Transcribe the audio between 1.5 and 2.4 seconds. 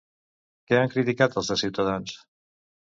de Ciutadans?